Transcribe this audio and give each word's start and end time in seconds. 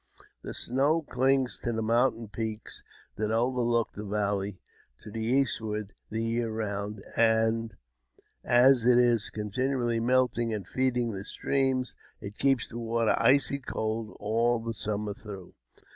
The 0.41 0.55
snow 0.55 1.03
clings 1.03 1.59
to 1.59 1.71
the. 1.71 1.83
mountain 1.83 2.27
peaks 2.27 2.81
that 3.17 3.29
overlook 3.29 3.93
the 3.93 4.03
valley 4.03 4.59
to 5.03 5.11
the 5.11 5.21
eastward 5.23 5.93
the 6.09 6.23
.year 6.23 6.49
round, 6.51 7.03
and 7.15 7.75
as 8.43 8.83
it 8.83 8.97
is 8.97 9.29
continually 9.29 9.99
melting 9.99 10.55
and 10.55 10.67
feeding 10.67 11.11
the 11.11 11.23
streams, 11.23 11.95
it 12.19 12.39
keeps 12.39 12.67
the 12.67 12.79
water 12.79 13.13
icy 13.19 13.59
cold 13.59 14.17
all 14.19 14.57
the 14.57 14.73
summer 14.73 15.13
through. 15.13 15.53